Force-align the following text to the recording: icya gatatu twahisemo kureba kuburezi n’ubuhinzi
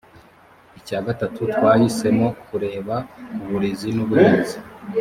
icya 0.79 0.99
gatatu 1.07 1.39
twahisemo 1.55 2.27
kureba 2.47 2.95
kuburezi 3.37 3.89
n’ubuhinzi 3.95 4.57